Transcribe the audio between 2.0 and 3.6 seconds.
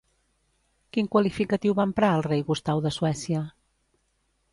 el rei Gustau de Suècia?